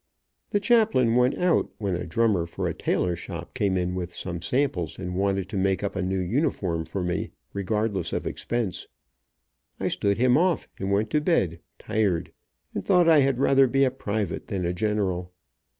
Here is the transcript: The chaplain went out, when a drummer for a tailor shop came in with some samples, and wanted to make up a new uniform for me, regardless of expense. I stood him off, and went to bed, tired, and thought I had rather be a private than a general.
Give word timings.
The 0.49 0.59
chaplain 0.59 1.13
went 1.15 1.37
out, 1.37 1.69
when 1.77 1.93
a 1.95 2.07
drummer 2.07 2.47
for 2.47 2.67
a 2.67 2.73
tailor 2.73 3.15
shop 3.15 3.53
came 3.53 3.77
in 3.77 3.93
with 3.93 4.11
some 4.15 4.41
samples, 4.41 4.97
and 4.97 5.13
wanted 5.13 5.47
to 5.49 5.57
make 5.57 5.83
up 5.83 5.95
a 5.95 6.01
new 6.01 6.17
uniform 6.17 6.85
for 6.85 7.03
me, 7.03 7.29
regardless 7.53 8.11
of 8.11 8.25
expense. 8.25 8.87
I 9.79 9.89
stood 9.89 10.17
him 10.17 10.39
off, 10.39 10.67
and 10.79 10.91
went 10.91 11.11
to 11.11 11.21
bed, 11.21 11.59
tired, 11.77 12.31
and 12.73 12.83
thought 12.83 13.07
I 13.07 13.19
had 13.19 13.37
rather 13.39 13.67
be 13.67 13.83
a 13.83 13.91
private 13.91 14.47
than 14.47 14.65
a 14.65 14.73
general. 14.73 15.33